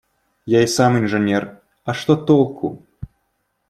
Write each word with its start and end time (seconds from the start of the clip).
Я 0.53 0.61
и 0.63 0.67
сам 0.75 0.97
инженер, 0.97 1.47
а 1.85 1.93
что 1.93 2.15
толку? 2.15 2.87